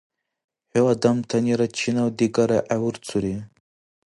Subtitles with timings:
[0.71, 3.35] ХӀу адамтанира чинав-дигара гӀевурцури